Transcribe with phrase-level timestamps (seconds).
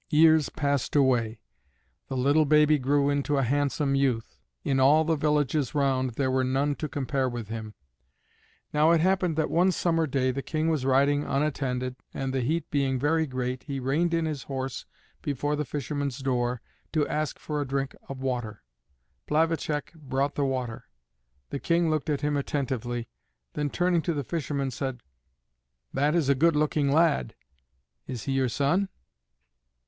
[0.09, 1.41] Years passed away.
[2.07, 6.43] The little baby grew into a handsome youth; in all the villages round there were
[6.43, 7.75] none to compare with him.
[8.73, 12.71] Now it happened that one summer day the King was riding unattended, and the heat
[12.71, 14.87] being very great he reined in his horse
[15.21, 16.63] before the fisherman's door
[16.93, 18.63] to ask for a drink of water.
[19.27, 20.85] Plavacek brought the water.
[21.51, 23.07] The King looked at him attentively,
[23.53, 25.01] then turning to the fisherman, said,
[25.93, 27.35] "That is a good looking lad;
[28.07, 28.89] is he your son?"